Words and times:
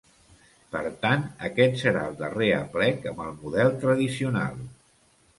Per 0.75 0.79
tant, 1.01 1.25
aquest 1.49 1.75
serà 1.81 2.05
el 2.11 2.17
darrer 2.21 2.47
aplec 2.59 3.05
amb 3.11 3.21
el 3.27 3.35
model 3.43 3.75
tradicional. 3.85 4.57